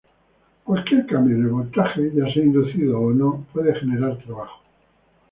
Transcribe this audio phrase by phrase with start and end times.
[0.63, 4.59] Cualquier cambio en el voltaje, ya sea inducido o no, puede generar trabajo.